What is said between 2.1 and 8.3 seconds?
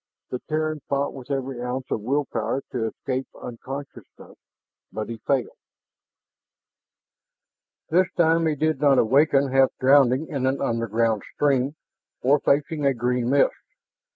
power to escape unconsciousness, but he failed. This